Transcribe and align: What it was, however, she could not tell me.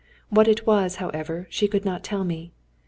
What 0.29 0.47
it 0.47 0.65
was, 0.65 0.95
however, 0.95 1.45
she 1.51 1.67
could 1.67 1.85
not 1.85 2.03
tell 2.03 2.23
me. 2.23 2.53